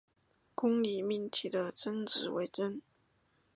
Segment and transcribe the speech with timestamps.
[0.55, 2.81] 公理命题的真值为真。